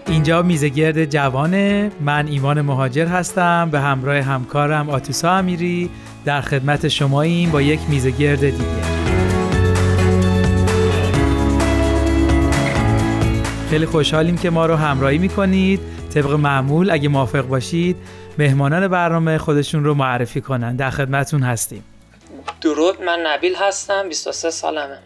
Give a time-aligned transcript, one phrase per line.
[0.08, 1.90] اینجا میزگرد جوانه.
[2.00, 3.68] من ایمان مهاجر هستم.
[3.72, 5.90] به همراه همکارم آتوسا امیری.
[6.24, 8.93] در خدمت شماییم با یک میزگرد دیگه.
[13.74, 15.80] خیلی خوشحالیم که ما رو همراهی می‌کنید.
[16.14, 17.96] طبق معمول اگه موافق باشید
[18.38, 20.76] مهمانان برنامه خودشون رو معرفی کنن.
[20.76, 21.84] در خدمتون هستیم.
[22.60, 24.98] درود من نبیل هستم 23 سالمه.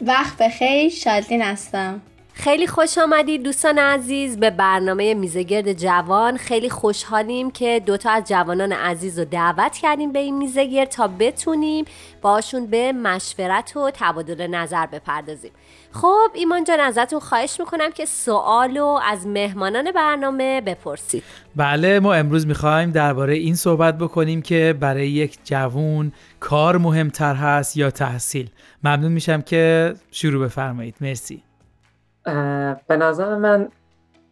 [0.00, 2.00] وقت بخیر شادلین هستم.
[2.34, 6.36] خیلی خوش آمدید دوستان عزیز به برنامه میزگرد جوان.
[6.36, 11.84] خیلی خوشحالیم که دوتا از جوانان عزیز رو دعوت کردیم به این میزگرد تا بتونیم
[12.22, 15.50] باشون به مشورت و تبادل نظر بپردازیم.
[15.92, 21.22] خب ایمان جان ازتون خواهش می‌کنم که سوال رو از مهمانان برنامه بپرسید.
[21.56, 27.76] بله ما امروز می‌خوایم درباره این صحبت بکنیم که برای یک جوون کار مهمتر هست
[27.76, 28.50] یا تحصیل.
[28.84, 30.94] ممنون میشم که شروع بفرمایید.
[31.00, 31.42] مرسی.
[32.86, 33.68] به نظر من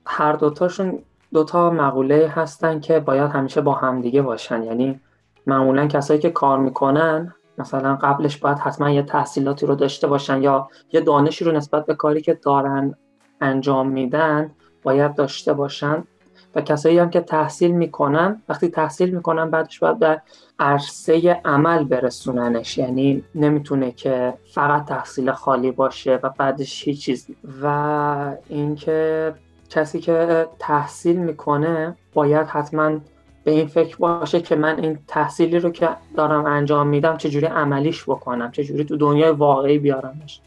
[0.07, 0.99] هر دوتاشون
[1.33, 4.63] دوتا مقوله هستن که باید همیشه با همدیگه باشن.
[4.63, 5.01] یعنی
[5.47, 10.69] معمولا کسایی که کار می‌کنن مثلا قبلش باید حتما یه تحصیلاتی رو داشته باشن یا
[10.93, 12.95] یه دانشی رو نسبت به کاری که دارن
[13.41, 14.51] انجام میدن
[14.83, 16.05] باید داشته باشن.
[16.55, 20.23] و کسایی هم که تحصیل می‌کنن وقتی تحصیل می‌کنن بعدش باید به
[20.59, 22.79] عرصه عمل برسوننش.
[22.79, 29.33] یعنی نمی‌تونه که فقط تحصیل خالی باشه و بعدش هیچ چیزی و اینکه
[29.71, 32.99] کسی که تحصیل می‌کنه باید حتما
[33.45, 38.05] به این فکر باشه که من این تحصیلی رو که دارم انجام میدم چجوری عملیش
[38.05, 40.41] بکنم چجوری تو دنیای واقعی بیارمش.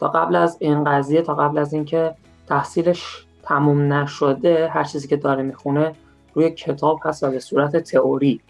[0.00, 2.14] تا قبل از این قضیه تا قبل از اینکه
[2.46, 5.92] تحصیلش تموم نشده هر چیزی که داره می‌خونه
[6.34, 8.40] روی کتاب هست و به صورت تئوری.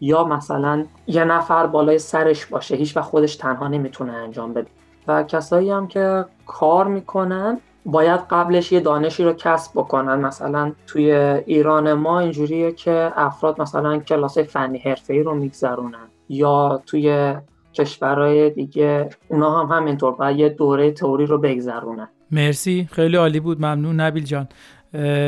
[0.00, 4.66] یا مثلا یه نفر بالای سرش باشه هیچ و خودش تنها نمی‌تونه انجام بده.
[5.08, 10.14] و کسایی هم که کار می‌کنن باید قبلش یه دانشی رو کسب بکنن.
[10.14, 11.12] مثلا توی
[11.46, 16.08] ایران ما اینجوریه که افراد مثلا کلاس فنی حرفه‌ای رو میگذرونن.
[16.28, 17.34] یا توی
[17.74, 22.08] کشورهای دیگه اونا هم همینطور باید یه دوره تئوری رو بگذرونن.
[22.30, 22.88] مرسی.
[22.92, 23.58] خیلی عالی بود.
[23.58, 24.48] ممنون نبیل جان.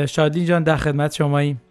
[0.05, 1.61] شادین جان در خدمت شماییم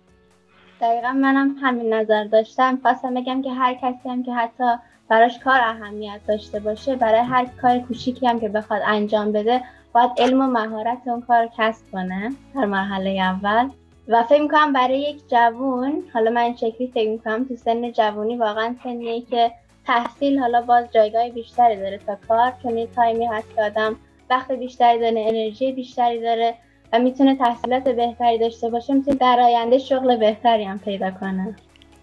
[0.81, 2.79] دقیقا منم همین نظر داشتم.
[2.83, 4.65] خواستم بگم که هر کسی هم که حتی
[5.09, 9.61] براش کار اهمیت داشته باشه برای هر کار کوچیکی هم که بخواد انجام بده
[9.93, 13.69] باید علم و مهارت اون کار رو کسب کنه در مرحله اول.
[14.09, 18.75] و فکر می‌کنم برای یک جوون حالا من شکلی فکر می‌کنم تو سن جوونی واقعا
[18.85, 19.53] سنیه که
[19.87, 23.97] تحصیل حالا باز جایگاه بیشتری داره تا کار چون تایمی هست که آدم
[24.31, 26.55] وقت بیشتری داره انرژی بیشتری داره
[26.93, 31.57] و می‌تونه تحصیلات بهتری داشته باشه می‌تونه در آینده شغل بهتری هم پیدا کنه.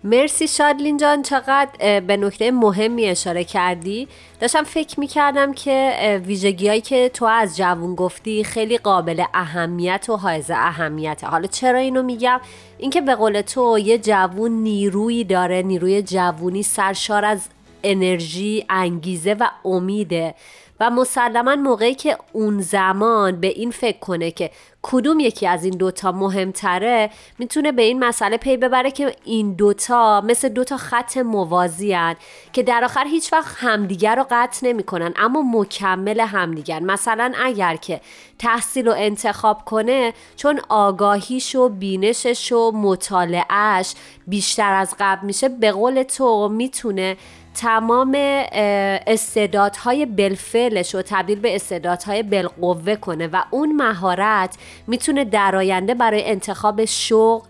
[0.05, 4.07] مرسی شادلین جان چقدر به نکته مهمی اشاره کردی.
[4.39, 10.15] داشتم فکر می‌کردم که ویژگی هایی که تو از جوون گفتی خیلی قابل اهمیت و
[10.15, 11.27] حائز اهمیته.
[11.27, 12.41] حالا چرا اینو میگم؟
[12.77, 17.49] اینکه به قول تو یه جوون نیرویی داره نیروی جوونی سرشار از
[17.83, 20.35] انرژی انگیزه و امیده.
[20.83, 24.51] و مسلما موقعی که اون زمان به این فکر کنه که
[24.83, 30.21] کدوم یکی از این دوتا مهمتره می‌تونه به این مسئله پی ببره که این دوتا
[30.21, 32.15] مثل دوتا خط موازی هن
[32.53, 36.79] که در آخر هیچ وقت همدیگر رو قطع نمی‌کنن اما مکمل همدیگر.
[36.79, 38.01] مثلا اگر که
[38.39, 43.93] تحصیل رو انتخاب کنه چون آگاهیش و بینشش و مطالعهش
[44.27, 47.17] بیشتر از قبل میشه به قول تو می‌تونه
[47.55, 48.11] تمام
[49.07, 56.29] استعدادهای بلفلش رو تبدیل به استعدادهای بالقوه کنه و اون مهارت می‌تونه در آینده برای
[56.29, 57.47] انتخاب شغل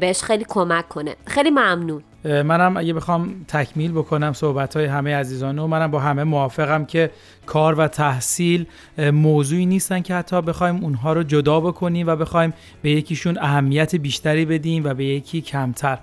[0.00, 1.16] بهش خیلی کمک کنه.
[1.26, 2.02] خیلی ممنون.
[2.24, 7.10] منم اگه بخوام تکمیل بکنم صحبت های همه عزیزان و منم با همه موافقم که
[7.46, 8.66] کار و تحصیل
[8.98, 12.52] موضوعی نیستن که حتی بخوایم اونها رو جدا بکنیم و بخوایم
[12.82, 15.98] به یکیشون اهمیت بیشتری بدیم و به یکی کمتر.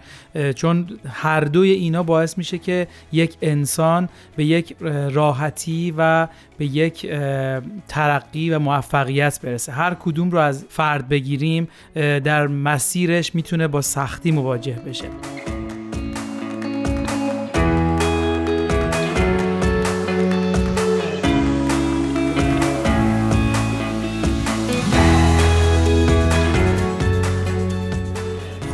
[0.55, 4.75] چون هر دوی اینا باعث میشه که یک انسان به یک
[5.11, 6.27] راحتی و
[6.57, 7.07] به یک
[7.87, 9.71] ترقی و موفقیت برسه.
[9.71, 15.05] هر کدوم رو از فرد بگیریم در مسیرش می‌تونه با سختی مواجه بشه.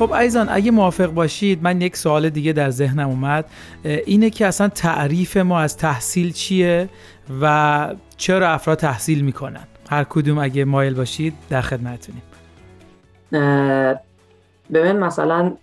[0.08, 3.46] خب عزیزان اگه موافق باشید من یک سوال دیگه در ذهنم اومد.
[3.84, 6.90] اینه که اصلا تعریف ما از تحصیل چیه
[7.42, 12.22] و چرا افراد تحصیل می‌کنن؟ هر کدوم اگه مایل باشید در خدمتتونیم.
[14.74, 15.54] ببین مثلا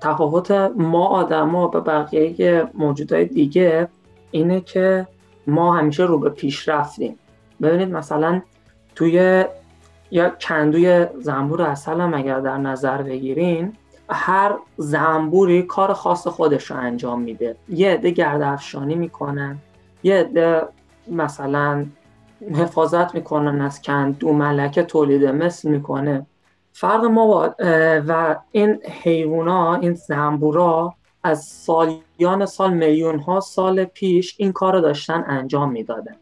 [0.00, 3.88] تفاوت ما آدما به بقیه موجودات دیگه
[4.30, 5.06] اینه که
[5.46, 7.18] ما همیشه رو به پیش رفتیم.
[7.62, 8.42] ببینید مثلا
[8.94, 9.44] توی
[10.10, 13.72] یا کندوی زنبور اصل اگر در نظر بگیرین
[14.08, 17.56] هر زنبوری کار خاص خودش رو انجام میده.
[17.68, 19.58] یه عده گردافشانی می‌کنن
[20.02, 20.62] یه عده
[21.10, 21.86] مثلا
[22.54, 26.26] حفاظت می‌کنن از کندو ملکه تولید مثل می‌کنه.
[26.72, 27.54] فرق ما
[28.08, 34.80] و این حیوونا این زنبورا از سالیان سال میلیون ها سال پیش این کار رو
[34.80, 36.16] داشتن انجام می‌دادن.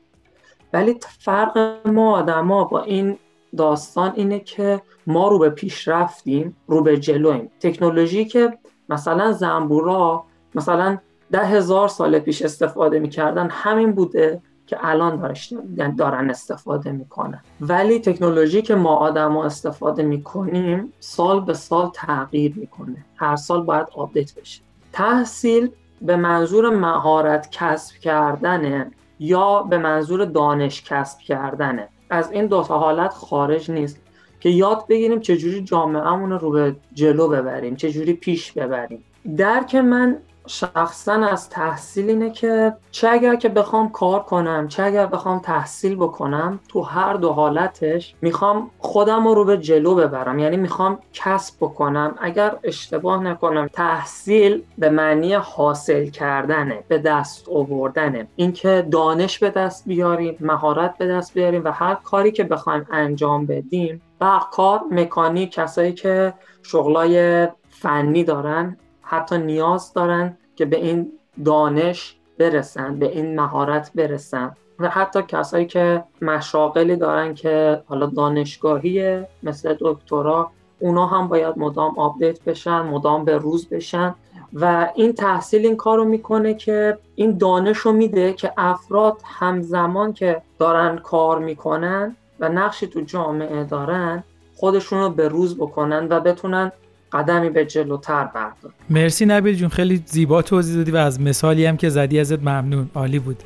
[0.72, 3.18] ولی فرق ما آدما با این
[3.56, 8.58] داستان اینه که ما رو به پیش رفتیم رو به جلویم تکنولوژی که
[8.88, 10.24] مثلا زنبورا
[10.54, 10.98] مثلا
[11.32, 15.34] ده هزار سال پیش استفاده می‌کردن همین بوده که الان
[15.76, 17.40] یعنی دارن استفاده می‌کنن.
[17.60, 23.04] ولی تکنولوژی که ما آدما استفاده می‌کنیم سال به سال تغییر می‌کنه.
[23.16, 24.62] هر سال باید آپدیت بشه.
[24.92, 25.70] تحصیل
[26.02, 32.78] به منظور مهارت کسب کردنه یا به منظور دانش کسب کردنه؟ از این دو تا
[32.78, 34.00] حالت خارج نیست
[34.40, 39.04] که یاد بگیریم چجوری جامعهمون رو به جلو ببریم چجوری پیش ببریم.
[39.36, 45.06] درک من شخصا از تحصیل اینه که چه اگر که بخوام کار کنم چه اگر
[45.06, 50.38] بخوام تحصیل بکنم تو هر دو حالتش می‌خوام خودم رو به جلو ببرم.
[50.38, 52.14] یعنی می‌خوام کسب بکنم.
[52.20, 58.26] اگر اشتباه نکنم تحصیل به معنی حاصل کردنه به دست آوردنه.
[58.36, 63.46] اینکه دانش به دست بیاریم مهارت به دست بیاریم و هر کاری که بخوایم انجام
[63.46, 64.02] بدیم
[64.50, 68.76] کار مکانیک کسایی که شغلای فنی دارن
[69.14, 71.12] حتی نیاز دارن که به این
[71.44, 74.56] دانش برسن به این مهارت برسن.
[74.78, 81.98] و حتی کسایی که مشاغلی دارن که حالا دانشگاهیه مثل دکترا اونا هم باید مدام
[81.98, 84.14] update بشن مدام به روز بشن.
[84.52, 90.12] و این تحصیل این کار رو می‌کنه که این دانش رو میده که افراد همزمان
[90.12, 94.24] که دارن کار می‌کنن و نقشی تو جامعه دارن
[94.56, 96.72] خودشون رو به روز بکنن و بتونن
[97.14, 98.72] قدمی به جلوتر بردار.
[98.90, 102.90] مرسی نبیل جون خیلی زیبا توضیح دادی و از مثالی هم که زدی ازت ممنون
[102.94, 103.36] عالی بود.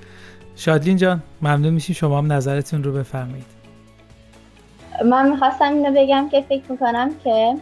[0.56, 3.46] شادلین جان ممنون میشیم شما هم نظرتون رو بفرمایید.
[5.04, 7.54] من می‌خواستم اینو بگم که فکر می‌کنم که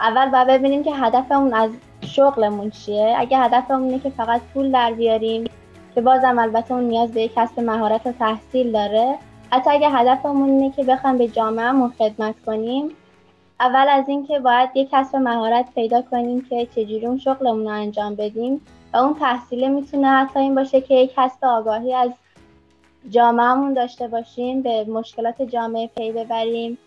[0.00, 1.70] اول باید ببینیم که هدفمون از
[2.00, 3.14] شغلمون چیه.
[3.18, 5.44] اگه هدفمون اینه که فقط پول در بیاریم
[5.94, 9.14] که بازم البته اون نیاز به کسب مهارت و تحصیل داره
[9.52, 12.88] حتی اگه هدفمون اینه که بخوایم به جامعهمون خدمت کنیم
[13.60, 18.14] اول از اینکه باید یک کسب مهارت پیدا کنیم که چجوری اون شغلمون رو انجام
[18.14, 18.60] بدیم
[18.92, 22.10] و اون تحصیله می‌تونه حتی این باشه که یک کسب آگاهی از
[23.10, 26.78] جامعهمون داشته باشیم به مشکلات جامعه پی ببریم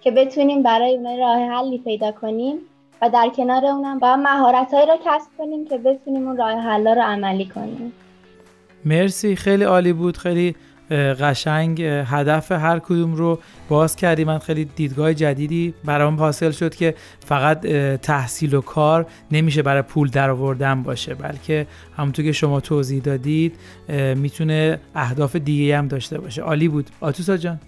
[0.00, 2.56] که بتونیم برای اون راه حلی پیدا کنیم
[3.02, 7.02] و در کنار اونم باید مهارت رو کسب کنیم که بتونیم اون راه حلا رو
[7.02, 7.92] عملی کنیم.
[8.84, 10.54] مرسی خیلی عالی بود خیلی
[10.92, 14.24] قشنگ هدف هر کدوم رو باز کردی.
[14.24, 16.94] من خیلی دیدگاه جدیدی برام حاصل شد که
[17.26, 23.54] فقط تحصیل و کار نمیشه برای پول درآوردن باشه بلکه همونطور که شما توضیح دادید
[24.16, 26.42] می‌تونه اهداف دیگه هم داشته باشه.
[26.42, 26.90] عالی بود.
[27.00, 27.60] آتوسا جان.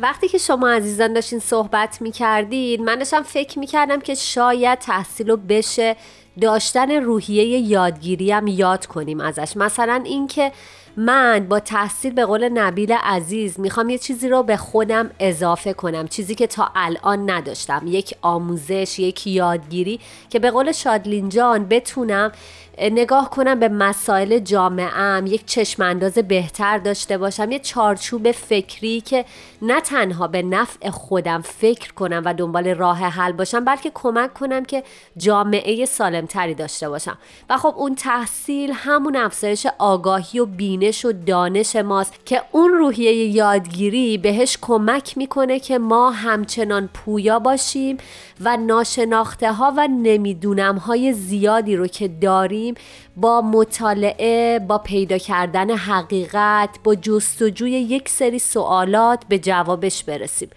[0.00, 5.36] وقتی که شما عزیزان داشتین صحبت می‌کردید من داشتم فکر می‌کردم که شاید تحصیل رو
[5.36, 5.96] بشه
[6.40, 9.56] داشتن روحیه یادگیری هم یاد کنیم ازش.
[9.56, 10.52] مثلا اینکه
[10.96, 16.08] من با تحصیل به قول نبیل عزیز می‌خوام یه چیزی رو به خودم اضافه کنم.
[16.08, 17.82] چیزی که تا الان نداشتم.
[17.86, 22.32] یک آموزش یک یادگیری که به قول شادلین جان بتونم
[22.80, 29.24] نگاه کنم به مسائل جامعهم یک چشم انداز بهتر داشته باشم یه چارچوب فکری که
[29.62, 34.64] نه تنها به نفع خودم فکر کنم و دنبال راه حل باشم بلکه کمک کنم
[34.64, 34.82] که
[35.16, 37.18] جامعه سالمتری داشته باشم.
[37.50, 40.46] و خب اون تحصیل همون افزایش آگاهی و
[40.80, 47.38] بینش و دانش ماست که اون روحیه یادگیری بهش کمک می‌کنه که ما همچنان پویا
[47.38, 47.96] باشیم
[48.40, 52.74] و ناشناخته ها و نمی‌دونم های زیادی رو که داریم
[53.16, 60.48] با مطالعه با پیدا کردن حقیقت با جستجوی یک سری سوالات به جوابش برسیم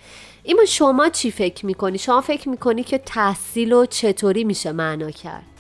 [0.44, 5.53] ایما شما چی فکر می‌کنی؟ شما فکر می‌کنی که تحصیل و چطوری میشه معنا کرد؟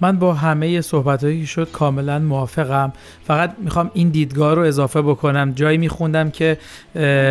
[0.00, 2.92] من با همه صحبت که شد کاملا موافقم.
[3.24, 5.52] فقط می‌خوام این دیدگاه رو اضافه بکنم.
[5.52, 6.58] جایی میخوندم که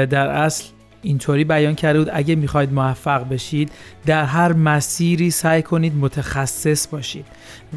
[0.09, 0.63] در اصل
[1.01, 3.71] اینطوری بیان کرده بود اگه می‌خواید موفق بشید
[4.05, 7.25] در هر مسیری سعی کنید متخصص باشید.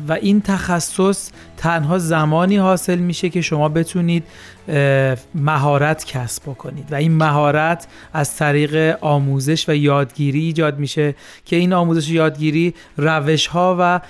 [0.09, 4.25] و این تخصص تنها زمانی حاصل میشه که شما بتونید
[5.35, 6.93] مهارت کسب بکنید.
[6.93, 11.15] و این مهارت از طریق آموزش و یادگیری ایجاد میشه
[11.45, 14.01] که این آموزش و یادگیری روش ها و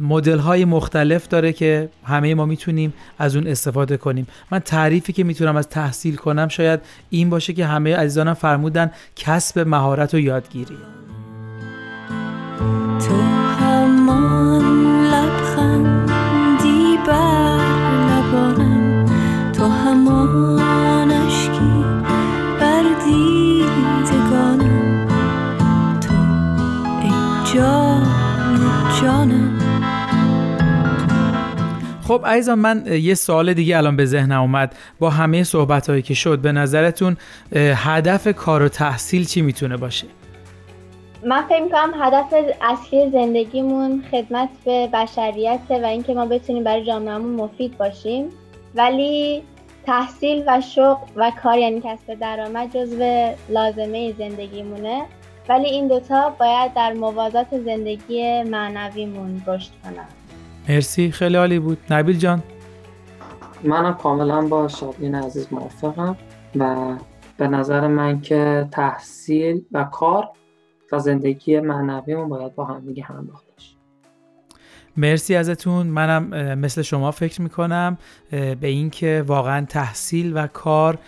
[0.00, 4.26] مدل های مختلف داره که همه ما می‌تونیم از اون استفاده کنیم.
[4.50, 9.58] من تعریفی که می‌تونم از تحصیل کنم شاید این باشه که همه عزیزانم فرمودن کسب
[9.58, 10.76] مهارت و یادگیری.
[27.54, 28.06] جان
[29.02, 29.58] جانم
[32.08, 34.74] خب عزیزان من یه سوال دیگه الان به ذهنم اومد.
[34.98, 37.16] با همه صحبت هایی که شد به نظرتون
[37.56, 40.06] هدف کار و تحصیل چی می‌تونه باشه؟
[41.26, 47.34] من فکر می‌کنم هدف اصلی زندگیمون خدمت به بشریت و اینکه ما بتونیم برای جامعهمون
[47.34, 48.24] مفید باشیم.
[48.74, 49.42] ولی
[49.86, 55.02] تحصیل و شغل و کار یعنی کسب درآمد جزو لازمه زندگیمونه.
[55.48, 60.06] ولی این دوتا باید در موازات زندگی معنویمون رشد کنن.
[60.68, 61.78] مرسی خیلی عالی بود.
[61.90, 62.42] نبیل جان.
[63.64, 66.16] منم کاملا با شادین عزیز موافقم
[66.56, 66.94] و
[67.36, 70.28] به نظر من که تحصیل و کار
[70.92, 73.43] و زندگی معنویمون باید با هم دیگه همراه
[74.96, 75.86] مرسی ازتون.
[75.86, 77.98] منم مثل شما فکر می‌کنم
[78.30, 80.98] به اینکه واقعا تحصیل و کار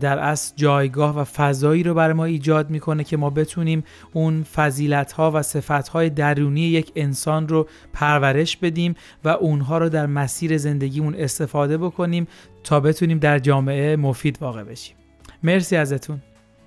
[0.00, 5.12] در اصل جایگاه و فضایی رو برای ما ایجاد می‌کنه که ما بتونیم اون فضیلت
[5.12, 10.58] ها و صفت های درونی یک انسان رو پرورش بدیم و اونها رو در مسیر
[10.58, 12.28] زندگیمون استفاده بکنیم
[12.64, 14.96] تا بتونیم در جامعه مفید واقع بشیم.
[15.42, 16.22] مرسی ازتون.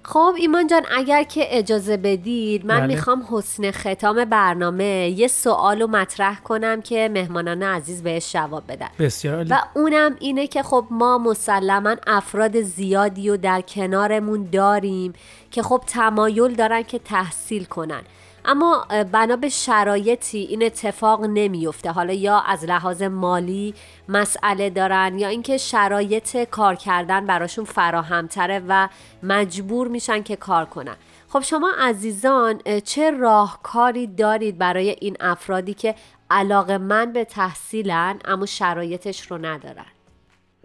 [0.10, 2.88] خب ایمان جان اگر که اجازه بدید من بله.
[2.88, 8.88] می‌خوام حسن ختام برنامه یه سوال رو مطرح کنم که مهمانان عزیز بهش جواب بدن
[9.00, 9.46] بسیار.
[9.50, 15.14] و اونم اینه که خب ما مسلما افراد زیادی رو در کنارمون داریم
[15.52, 18.02] که خب تمایل دارن که تحصیل کنن
[18.50, 23.74] اما بنا به شرایطی این اتفاق نمیفته حالا یا از لحاظ مالی
[24.10, 28.90] مسئله دارن یا اینکه شرایط کار کردن براشون فراهمتره و
[29.24, 30.96] مجبور میشن که کار کنن.
[31.28, 35.96] خب شما عزیزان چه راهکاری دارید برای این افرادی که
[36.30, 39.86] علاقه من به تحصیلن اما شرایطش رو ندارن؟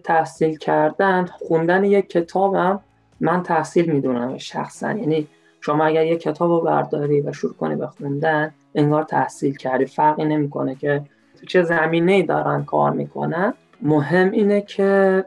[0.03, 2.79] تحصیل کردن خوندن یک کتابم
[3.19, 4.91] من تحصیل می‌دونم شخصا.
[4.91, 5.27] یعنی
[5.65, 9.85] شما اگر یک کتاب رو برداری و شروع کنی به خوندن انگار تحصیل کردی.
[9.85, 11.01] فرقی نمی‌کنه که
[11.39, 13.53] تو چه زمینه ای دارن کار می‌کنن.
[13.81, 15.25] مهم اینه که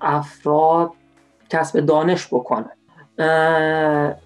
[0.00, 0.90] افراد
[1.50, 2.72] کسب دانش بکنن.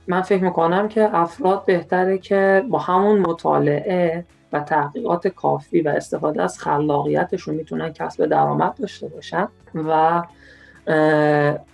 [0.06, 6.42] من فکر می‌کنم که افراد بهتره که با همون مطالعه و تحقیقات کافی و استفاده
[6.42, 10.22] از خلاقیتشون می‌تونن کسب درآمد داشته باشن و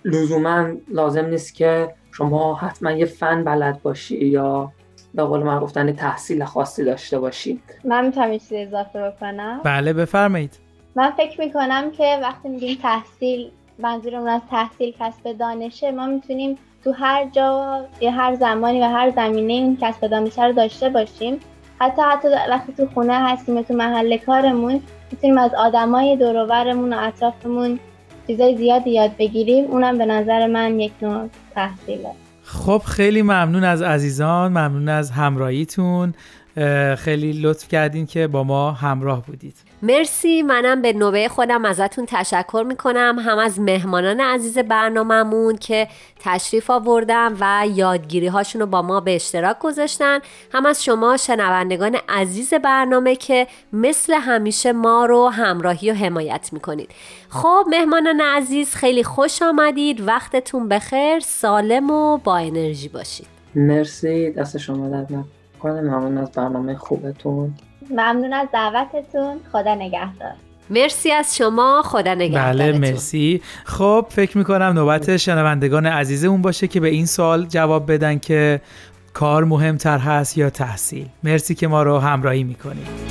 [0.05, 4.71] لزوما لازم نیست که شما حتما یه فن بلد باشی یا
[5.13, 7.59] به قول من گفتن تحصیل خاصی داشته باشی.
[7.85, 10.59] من می‌تونم یه چیز اضافه بکنم؟ بله بفرمایید.
[10.95, 16.91] من فکر می‌کنم که وقتی میگیم تحصیل منظورمون از تحصیل کسب دانشه ما می‌تونیم تو
[16.91, 21.39] هر جا یا هر زمانی و هر زمینه این کسب دانشه رو داشته باشیم.
[21.79, 26.93] حتی حتی وقتی تو خونه هستیم تو محل کارمون می‌تونیم از آدمای دور و برمون
[26.93, 27.79] و اطرافمون
[28.27, 29.65] چیزای زیادی یاد بگیریم.
[29.65, 32.11] اونم به نظر من یک نوع تحصیله.
[32.43, 36.13] خب خیلی ممنون از عزیزان ممنون از همراهیتون.
[36.97, 39.55] خیلی لطف کردین که با ما همراه بودید.
[39.83, 40.41] مرسی.
[40.41, 43.19] منم به نوبه خودم ازتون تشکر می‌کنم.
[43.19, 45.87] هم از مهمانان عزیز برنامهمون که
[46.19, 50.19] تشریف آوردن و یادگیری هاشون رو با ما به اشتراک گذاشتن.
[50.53, 56.89] هم از شما شنوندگان عزیز برنامه که مثل همیشه ما رو همراهی و حمایت می‌کنید.
[57.29, 60.07] خب مهمانان عزیز خیلی خوش آمدید.
[60.07, 61.19] وقتتون بخیر.
[61.19, 63.27] سالم و با انرژی باشید.
[63.55, 64.31] مرسی.
[64.31, 65.81] دست شما درد نکنه.
[65.81, 67.53] ممنون از برنامه خوبتون.
[67.91, 69.39] ممنون از دعوتتون.
[69.51, 70.31] خدا نگهدار.
[70.69, 71.81] مرسی از شما.
[71.85, 72.71] خدا نگهدارتون.
[72.71, 73.41] بله مرسی.
[73.63, 78.61] خب فکر می‌کنم نوبت شنوندگان عزیزمون باشه که به این سوال جواب بدن که
[79.13, 81.05] کار مهمتر هست یا تحصیل.
[81.23, 83.02] مرسی که ما رو همراهی می‌کنید.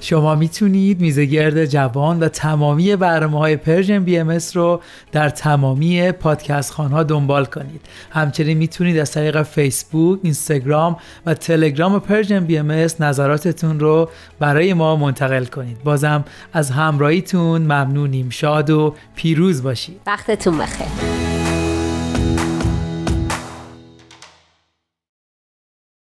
[0.00, 4.80] شما می‌تونید میزگرد جوان و تمامی برنامه های Persian BM رو
[5.12, 7.80] در تمامی پادکست خانها دنبال کنید.
[8.10, 15.44] همچنین می‌تونید از طریق فیسبوک، اینستاگرام و تلگرام Persian BM نظراتتون رو برای ما منتقل
[15.44, 15.82] کنید.
[15.84, 18.30] بازم از همراهیتون ممنونیم.
[18.30, 20.00] شاد و پیروز باشید.
[20.06, 21.25] وقتتون بخیر.